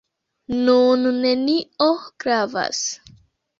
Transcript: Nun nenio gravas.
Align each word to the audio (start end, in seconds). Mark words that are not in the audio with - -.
Nun 0.69 1.03
nenio 1.27 1.91
gravas. 2.25 2.83